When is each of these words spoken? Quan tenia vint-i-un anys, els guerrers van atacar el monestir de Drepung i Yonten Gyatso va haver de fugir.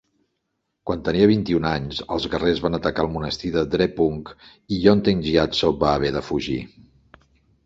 Quan 0.89 1.03
tenia 1.09 1.27
vint-i-un 1.31 1.67
anys, 1.71 1.99
els 2.15 2.25
guerrers 2.31 2.61
van 2.67 2.77
atacar 2.77 3.05
el 3.09 3.11
monestir 3.19 3.51
de 3.57 3.63
Drepung 3.75 4.19
i 4.31 4.81
Yonten 4.87 5.23
Gyatso 5.29 5.71
va 5.87 5.93
haver 6.01 6.13
de 6.19 6.25
fugir. 6.33 6.59